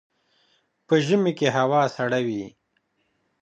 په 0.87 0.95
ژمي 1.05 1.31
کې 1.39 1.47
هوا 1.57 1.81
سړه 1.95 2.19
وي 2.27 2.45